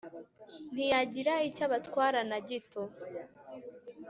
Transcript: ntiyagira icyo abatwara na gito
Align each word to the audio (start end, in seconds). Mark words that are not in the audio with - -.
ntiyagira 0.73 1.33
icyo 1.47 1.61
abatwara 1.67 2.19
na 2.29 2.37
gito 2.47 2.81